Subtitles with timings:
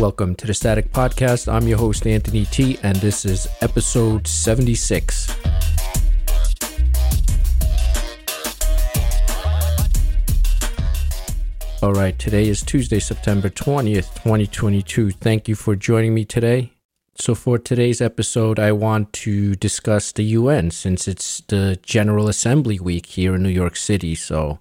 [0.00, 1.50] Welcome to the Static Podcast.
[1.50, 5.34] I'm your host, Anthony T, and this is episode 76.
[11.82, 15.12] All right, today is Tuesday, September 20th, 2022.
[15.12, 16.72] Thank you for joining me today.
[17.14, 22.78] So, for today's episode, I want to discuss the UN since it's the General Assembly
[22.78, 24.14] week here in New York City.
[24.14, 24.58] So,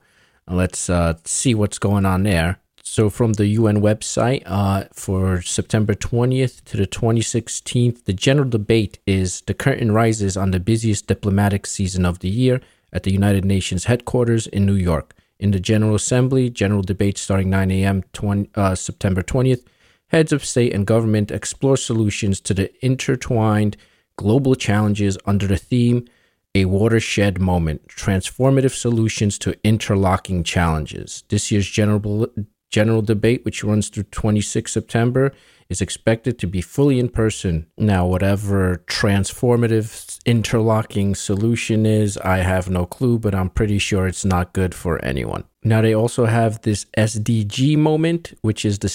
[0.48, 2.62] let's uh, see what's going on there.
[2.96, 9.00] So, from the UN website, uh, for September 20th to the 2016th, the general debate
[9.06, 12.62] is the curtain rises on the busiest diplomatic season of the year
[12.94, 15.14] at the United Nations headquarters in New York.
[15.40, 18.04] In the General Assembly, general debate starting 9 a.m.
[18.14, 19.66] 20, uh, September 20th,
[20.08, 23.76] heads of state and government explore solutions to the intertwined
[24.16, 26.08] global challenges under the theme
[26.56, 31.26] A Watershed Moment Transformative Solutions to Interlocking Challenges.
[31.28, 32.28] This year's general,
[32.76, 35.32] general debate, which runs through 26 September,
[35.70, 37.66] is expected to be fully in person.
[37.78, 39.88] Now, whatever transformative
[40.26, 44.94] interlocking solution is, I have no clue, but I'm pretty sure it's not good for
[45.06, 45.46] anyone.
[45.64, 48.92] Now, they also have this SDG moment, which is the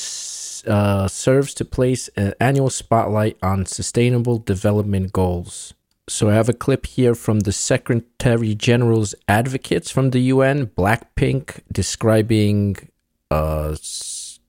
[0.70, 5.73] uh, serves to place an annual spotlight on sustainable development goals.
[6.06, 11.61] So I have a clip here from the Secretary General's advocates from the UN, Blackpink,
[11.70, 12.89] describing
[13.31, 13.78] a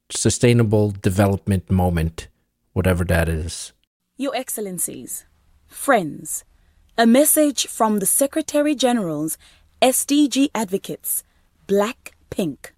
[0.10, 2.28] sustainable development moment,
[2.74, 3.74] whatever that is.
[4.18, 5.26] Your Excellencies,
[5.68, 6.44] friends,
[6.98, 9.38] a message from the Secretary General's
[9.82, 11.24] SDG advocates,
[11.68, 12.72] Blackpink.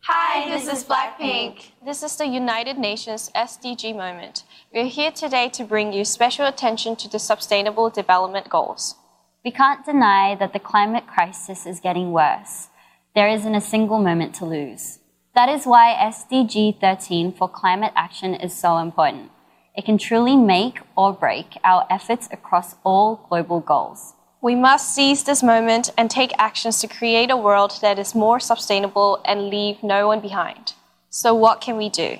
[0.00, 1.70] Hi, this is Blackpink.
[1.84, 4.42] This is the United Nations SDG moment.
[4.74, 8.96] We're here today to bring you special attention to the Sustainable Development Goals.
[9.44, 12.68] We can't deny that the climate crisis is getting worse.
[13.14, 14.98] There isn't a single moment to lose.
[15.35, 19.31] That is why SDG 13 for climate action is so important.
[19.75, 24.15] It can truly make or break our efforts across all global goals.
[24.41, 28.39] We must seize this moment and take actions to create a world that is more
[28.39, 30.73] sustainable and leave no one behind.
[31.09, 32.17] So what can we do?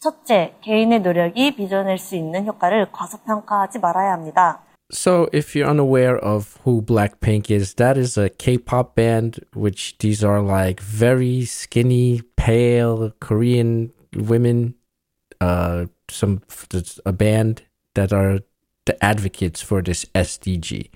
[0.00, 4.60] 첫째, 개인의 노력이 빚어낼 수 있는 효과를 과소평가하지 말아야 합니다.
[4.91, 10.23] So, if you're unaware of who Blackpink is, that is a K-pop band, which these
[10.23, 14.75] are like very skinny, pale Korean women.
[15.41, 16.41] Uh, some
[17.05, 17.63] a band
[17.95, 18.39] that are
[18.85, 20.89] the advocates for this SDG.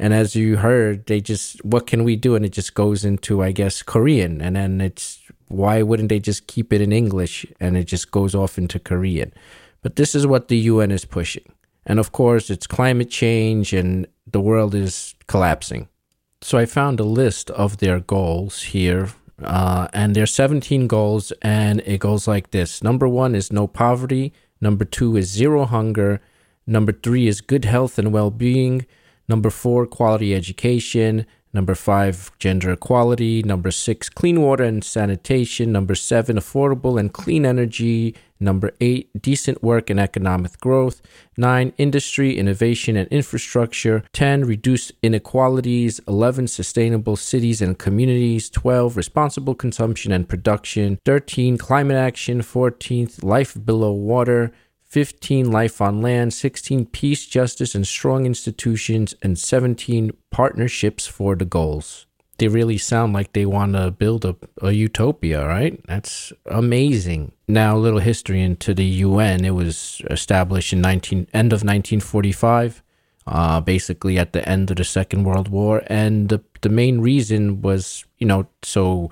[0.00, 2.34] And as you heard, they just what can we do?
[2.34, 6.46] And it just goes into, I guess, Korean, and then it's why wouldn't they just
[6.46, 7.46] keep it in English?
[7.60, 9.32] And it just goes off into Korean.
[9.80, 11.52] But this is what the UN is pushing.
[11.88, 15.88] And of course, it's climate change and the world is collapsing.
[16.42, 19.08] So I found a list of their goals here.
[19.42, 24.32] Uh, and there's 17 goals, and it goes like this Number one is no poverty.
[24.60, 26.20] Number two is zero hunger.
[26.66, 28.84] Number three is good health and well being.
[29.28, 31.24] Number four, quality education.
[31.52, 33.42] Number five, gender equality.
[33.42, 35.72] Number six, clean water and sanitation.
[35.72, 38.14] Number seven, affordable and clean energy.
[38.40, 41.02] Number eight, decent work and economic growth.
[41.36, 44.04] Nine, industry, innovation, and infrastructure.
[44.12, 46.00] 10, reduced inequalities.
[46.06, 48.48] 11, sustainable cities and communities.
[48.50, 50.98] 12, responsible consumption and production.
[51.04, 52.40] 13, climate action.
[52.40, 54.52] 14th, life below water.
[54.88, 61.44] 15 life on land, 16 peace, justice, and strong institutions, and 17 partnerships for the
[61.44, 62.07] goals.
[62.38, 65.80] They really sound like they want to build a, a utopia, right?
[65.86, 67.32] That's amazing.
[67.48, 69.44] Now, a little history into the UN.
[69.44, 72.82] It was established in 19, end of 1945,
[73.26, 75.82] uh, basically at the end of the Second World War.
[75.88, 79.10] And the, the main reason was, you know, so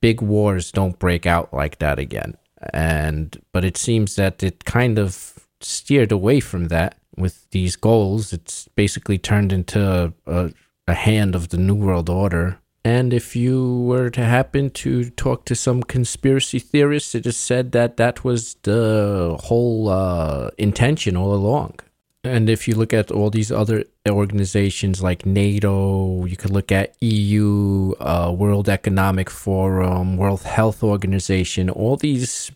[0.00, 2.36] big wars don't break out like that again
[2.72, 8.32] and but it seems that it kind of steered away from that with these goals.
[8.32, 10.52] It's basically turned into a,
[10.86, 12.58] a hand of the New World Order.
[12.84, 17.72] And if you were to happen to talk to some conspiracy theorists, it is said
[17.72, 21.80] that that was the whole uh, intention all along.
[22.24, 26.94] And if you look at all these other organizations like NATO, you could look at
[27.02, 32.50] EU, uh, World Economic Forum, World Health Organization, all these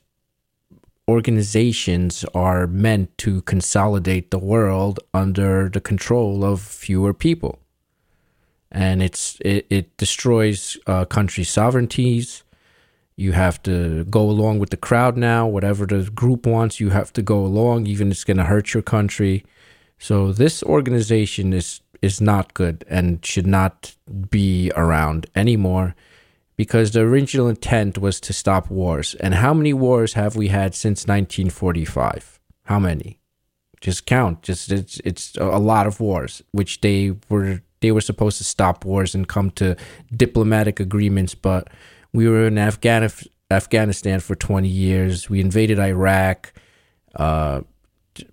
[1.08, 7.58] organizations are meant to consolidate the world under the control of fewer people.
[8.74, 12.42] And it's it, it destroys uh, country sovereignties.
[13.16, 15.46] You have to go along with the crowd now.
[15.46, 18.82] Whatever the group wants, you have to go along, even it's going to hurt your
[18.82, 19.44] country.
[19.98, 23.94] So this organization is is not good and should not
[24.28, 25.94] be around anymore
[26.56, 29.14] because the original intent was to stop wars.
[29.16, 32.40] And how many wars have we had since 1945?
[32.64, 33.20] How many?
[33.80, 34.42] Just count.
[34.42, 38.86] Just it's it's a lot of wars, which they were they were supposed to stop
[38.86, 39.76] wars and come to
[40.16, 41.68] diplomatic agreements, but
[42.14, 45.28] we were in Afghanistan Afghanistan for 20 years.
[45.28, 46.52] We invaded Iraq.
[47.14, 47.60] Uh,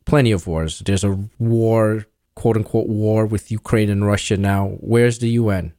[0.06, 0.80] plenty of wars.
[0.80, 2.06] There's a war,
[2.36, 4.78] quote unquote, war with Ukraine and Russia now.
[4.80, 5.74] Where's the UN?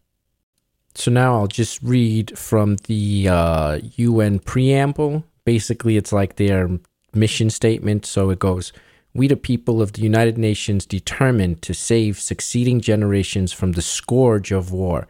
[0.94, 5.24] So now I'll just read from the uh, UN preamble.
[5.46, 6.68] Basically, it's like their
[7.14, 8.04] mission statement.
[8.04, 8.72] So it goes
[9.14, 14.52] We, the people of the United Nations, determined to save succeeding generations from the scourge
[14.52, 15.06] of war,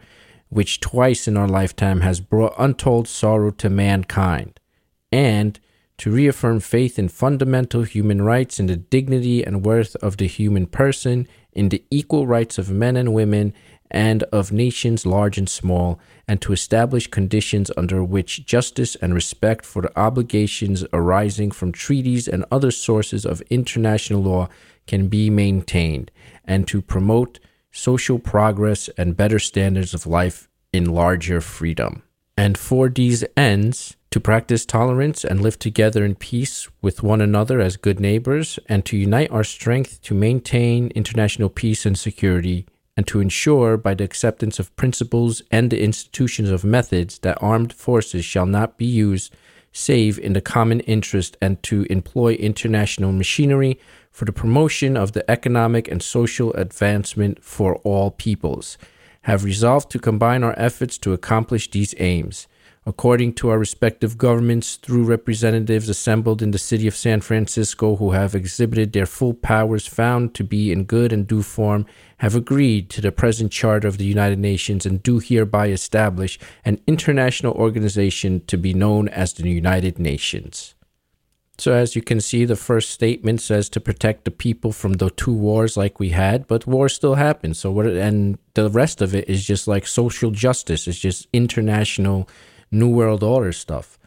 [0.49, 4.59] which twice in our lifetime has brought untold sorrow to mankind,
[5.11, 5.59] and
[5.97, 10.65] to reaffirm faith in fundamental human rights in the dignity and worth of the human
[10.65, 13.53] person, in the equal rights of men and women,
[13.91, 19.65] and of nations large and small, and to establish conditions under which justice and respect
[19.65, 24.47] for the obligations arising from treaties and other sources of international law
[24.87, 26.11] can be maintained,
[26.45, 27.39] and to promote
[27.71, 32.03] social progress and better standards of life in larger freedom.
[32.37, 37.59] And for these ends, to practice tolerance and live together in peace with one another
[37.59, 43.07] as good neighbors, and to unite our strength to maintain international peace and security, and
[43.07, 48.23] to ensure by the acceptance of principles and the institutions of methods that armed forces
[48.23, 49.33] shall not be used
[49.73, 53.79] save in the common interest and to employ international machinery
[54.11, 58.77] for the promotion of the economic and social advancement for all peoples,
[59.23, 62.47] have resolved to combine our efforts to accomplish these aims
[62.85, 68.11] according to our respective governments through representatives assembled in the city of San Francisco who
[68.11, 71.85] have exhibited their full powers found to be in good and due form,
[72.17, 76.79] have agreed to the present charter of the United Nations and do hereby establish an
[76.85, 80.75] international organization to be known as the United Nations.
[81.59, 85.11] So, as you can see, the first statement says to protect the people from the
[85.11, 87.59] two wars like we had, but war still happens.
[87.59, 92.27] So, what, and the rest of it is just like social justice, it's just international
[92.73, 93.97] New World Order stuff.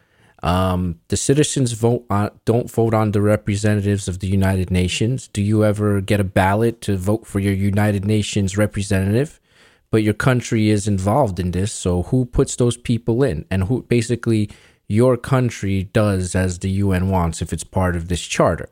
[0.43, 5.27] Um, the citizens vote on, don't vote on the representatives of the United Nations.
[5.29, 9.39] Do you ever get a ballot to vote for your United Nations representative?
[9.89, 13.45] But your country is involved in this, so who puts those people in?
[13.49, 14.49] And who basically
[14.87, 18.69] your country does as the UN wants if it's part of this charter.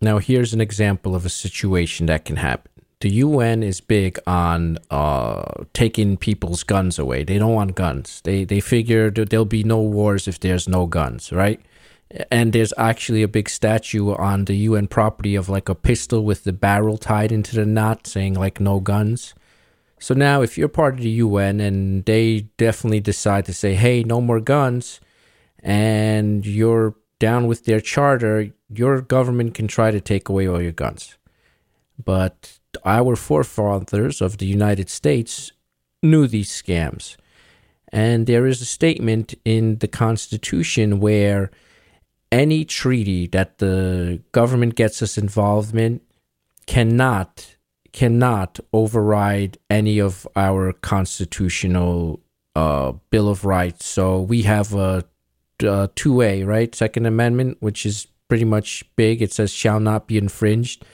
[0.00, 2.73] Now, here's an example of a situation that can happen
[3.04, 5.42] the UN is big on uh,
[5.74, 7.22] taking people's guns away.
[7.22, 8.22] They don't want guns.
[8.24, 11.60] They they figure there'll be no wars if there's no guns, right?
[12.30, 16.44] And there's actually a big statue on the UN property of like a pistol with
[16.44, 19.34] the barrel tied into the knot, saying like no guns.
[20.00, 24.02] So now, if you're part of the UN and they definitely decide to say, "Hey,
[24.02, 24.98] no more guns,"
[25.62, 30.78] and you're down with their charter, your government can try to take away all your
[30.84, 31.18] guns.
[32.02, 35.52] But our forefathers of the United States
[36.02, 37.16] knew these scams.
[37.92, 41.50] And there is a statement in the Constitution where
[42.32, 46.00] any treaty that the government gets us involved in
[46.66, 47.56] cannot
[47.92, 52.20] cannot override any of our constitutional
[52.56, 53.86] uh, Bill of Rights.
[53.86, 55.04] So we have a
[55.94, 59.22] two A right Second Amendment, which is pretty much big.
[59.22, 60.84] It says shall not be infringed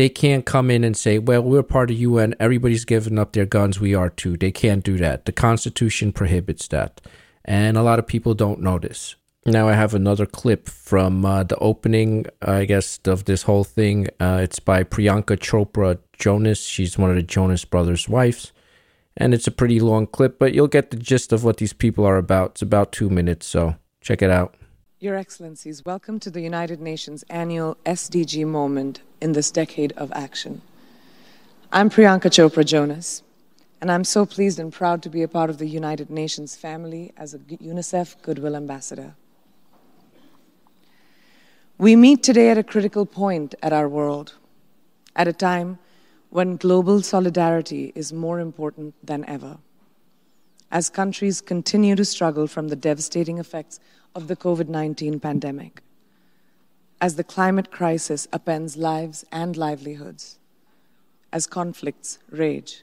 [0.00, 2.34] they can't come in and say, well, we're part of UN.
[2.40, 3.80] Everybody's giving up their guns.
[3.80, 4.34] We are too.
[4.34, 5.26] They can't do that.
[5.26, 7.02] The Constitution prohibits that.
[7.44, 9.16] And a lot of people don't know this.
[9.44, 14.08] Now I have another clip from uh, the opening, I guess, of this whole thing.
[14.18, 16.64] Uh, it's by Priyanka Chopra Jonas.
[16.64, 18.52] She's one of the Jonas brothers' wives.
[19.18, 22.06] And it's a pretty long clip, but you'll get the gist of what these people
[22.06, 22.52] are about.
[22.52, 24.54] It's about two minutes, so check it out.
[25.02, 30.60] Your Excellencies, welcome to the United Nations annual SDG moment in this decade of action.
[31.72, 33.22] I'm Priyanka Chopra Jonas,
[33.80, 37.14] and I'm so pleased and proud to be a part of the United Nations family
[37.16, 39.14] as a UNICEF Goodwill Ambassador.
[41.78, 44.34] We meet today at a critical point at our world,
[45.16, 45.78] at a time
[46.28, 49.56] when global solidarity is more important than ever.
[50.70, 53.80] As countries continue to struggle from the devastating effects
[54.14, 55.82] of the COVID 19 pandemic,
[57.00, 60.38] as the climate crisis upends lives and livelihoods,
[61.32, 62.82] as conflicts rage,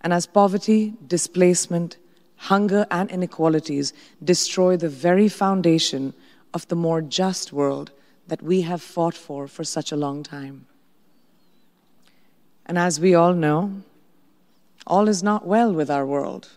[0.00, 1.96] and as poverty, displacement,
[2.36, 3.92] hunger, and inequalities
[4.22, 6.12] destroy the very foundation
[6.52, 7.92] of the more just world
[8.26, 10.66] that we have fought for for such a long time.
[12.66, 13.82] And as we all know,
[14.86, 16.48] all is not well with our world.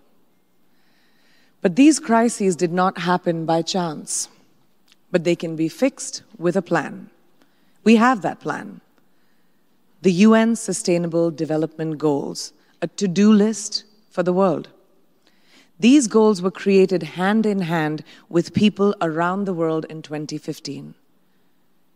[1.66, 4.30] But these crises did not happen by chance,
[5.10, 7.10] but they can be fixed with a plan.
[7.84, 8.82] We have that plan.
[10.04, 12.54] The UN Sustainable Development Goals,
[12.84, 14.70] a to do list for the world.
[15.80, 20.94] These goals were created hand in hand with people around the world in 2015.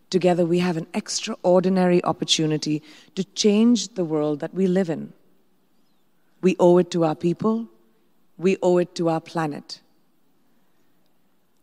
[0.10, 2.82] Together, we have an extraordinary opportunity
[3.14, 5.14] to change the world that we live in.
[6.42, 7.68] We owe it to our people,
[8.40, 9.82] we owe it to our planet.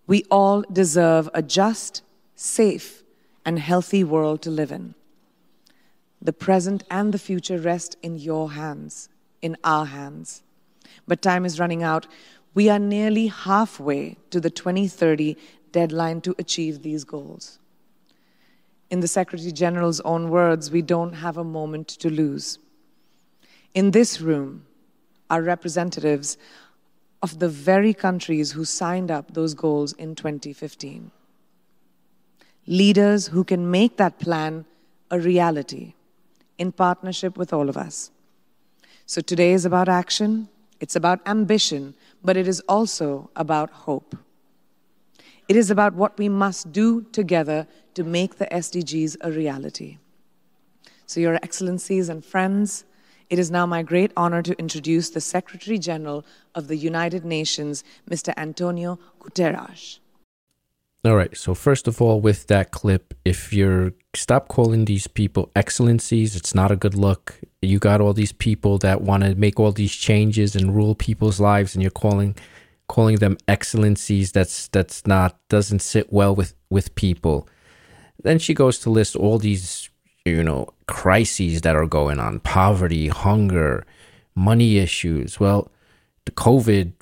[0.07, 2.03] We all deserve a just,
[2.37, 3.03] safe,
[3.45, 4.95] and healthy world to live in.
[6.21, 9.09] The present and the future rest in your hands,
[9.41, 10.43] in our hands.
[11.09, 12.07] But time is running out.
[12.55, 15.37] We are nearly halfway to the 2030
[15.73, 17.59] deadline to achieve these goals.
[18.91, 22.59] In the Secretary General's own words, we don't have a moment to lose.
[23.75, 24.67] In this room
[25.31, 26.39] our representatives
[27.27, 31.11] of the very countries who signed up those goals in 2015.
[32.69, 34.65] Leaders who can make that plan
[35.11, 35.95] a reality
[36.57, 38.13] in partnership with all of us.
[39.07, 44.17] So today is about action, it's about ambition, but it is also about hope.
[45.49, 49.99] It is about what we must do together to make the SDGs a reality.
[51.07, 52.85] So, Your Excellencies and friends,
[53.29, 57.83] it is now my great honor to introduce the Secretary General of the United Nations,
[58.09, 58.33] Mr.
[58.37, 59.99] Antonio Guterres.
[61.05, 61.37] All right.
[61.37, 66.55] So first of all, with that clip, if you're stop calling these people excellencies, it's
[66.55, 67.39] not a good look.
[67.63, 71.39] You got all these people that want to make all these changes and rule people's
[71.39, 72.35] lives, and you're calling
[72.89, 74.33] calling them excellencies.
[74.33, 77.49] That's that's not doesn't sit well with with people.
[78.23, 79.89] Then she goes to list all these
[80.25, 83.85] you know crises that are going on: poverty, hunger,
[84.35, 85.41] money issues.
[85.41, 85.71] Well,
[86.25, 86.93] the COVID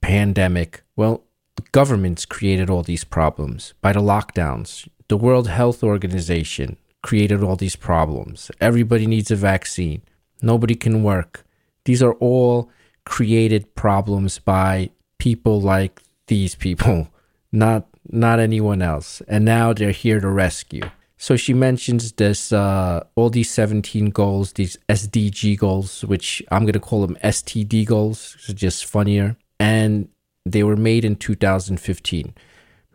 [0.00, 0.82] pandemic.
[0.96, 1.24] Well,
[1.72, 4.88] governments created all these problems by the lockdowns.
[5.08, 8.50] The World Health Organization created all these problems.
[8.60, 10.02] Everybody needs a vaccine.
[10.40, 11.44] Nobody can work.
[11.84, 12.70] These are all
[13.04, 17.08] created problems by people like these people,
[17.52, 19.22] not not anyone else.
[19.28, 20.90] And now they're here to rescue.
[21.16, 26.74] So she mentions this uh, all these 17 goals, these SDG goals, which I'm going
[26.74, 29.36] to call them STD goals, just funnier.
[29.60, 30.08] And
[30.44, 32.34] they were made in 2015.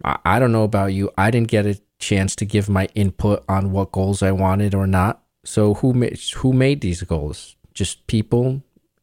[0.03, 1.09] I, I don't know about you.
[1.17, 4.87] I didn't get a chance to give my input on what goals I wanted or
[4.87, 5.23] not.
[5.43, 7.55] So who made who made these goals?
[7.73, 8.61] Just people.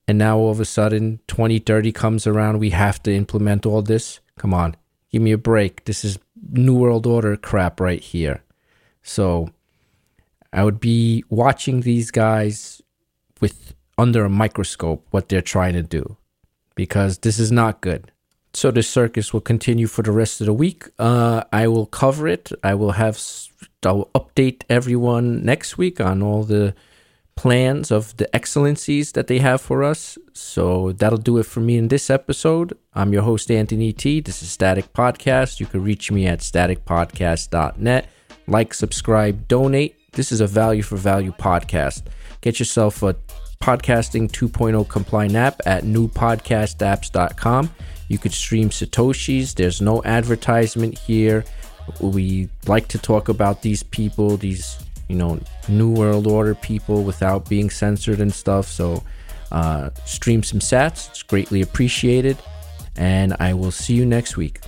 [0.09, 4.21] And now all of a sudden 2030 comes around, we have to implement all this.
[4.39, 4.77] Come on.
[5.11, 5.85] Give me a break.
[5.85, 6.19] This is
[6.51, 8.45] new world order crap right here.
[9.07, 9.51] So
[10.53, 12.83] I would be watching these guys
[13.41, 16.17] with under a microscope what they're trying to do
[16.75, 18.11] because this is not good.
[18.53, 20.89] So the circus will continue for the rest of the week.
[20.99, 22.51] Uh, I will cover it.
[22.65, 23.21] I will have.
[23.85, 26.75] I will update everyone next week on all the
[27.37, 30.19] plans of the excellencies that they have for us.
[30.33, 32.77] So that'll do it for me in this episode.
[32.95, 34.21] I'm your host Anthony T.
[34.21, 35.61] This is Static Podcast.
[35.61, 38.09] You can reach me at staticpodcast.net.
[38.47, 39.97] Like, subscribe, donate.
[40.13, 42.03] This is a value for value podcast.
[42.41, 43.17] Get yourself a
[43.61, 47.71] podcasting 2.0 compliant app at newpodcastapps.com.
[48.09, 49.55] You could stream Satoshis.
[49.55, 51.45] There's no advertisement here.
[52.01, 57.49] We like to talk about these people, these, you know, New World Order people without
[57.49, 58.67] being censored and stuff.
[58.69, 59.03] So
[59.51, 61.11] uh, stream some sats.
[61.11, 62.37] It's greatly appreciated.
[62.97, 64.61] And I will see you next week.